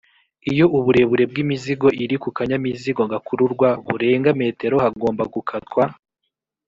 lyo 0.51 0.65
uburebure 0.77 1.23
bw’imizigo 1.31 1.87
iri 2.03 2.15
ku 2.23 2.29
kanyamizigo 2.37 3.01
gakururwa 3.11 3.69
burenga 3.87 4.29
metero 4.41 4.75
hagomba 4.83 5.23
gukatwa 5.33 5.83